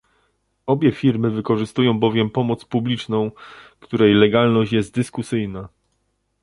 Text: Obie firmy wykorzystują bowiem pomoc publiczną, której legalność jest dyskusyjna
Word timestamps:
Obie 0.65 0.91
firmy 0.91 1.29
wykorzystują 1.31 1.99
bowiem 1.99 2.29
pomoc 2.29 2.65
publiczną, 2.65 3.31
której 3.79 4.13
legalność 4.13 4.71
jest 4.73 4.93
dyskusyjna 4.95 5.69